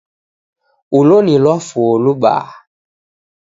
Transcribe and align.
Ulo 0.99 1.17
ni 1.25 1.35
lwafuo 1.43 1.91
lubaa. 2.03 2.45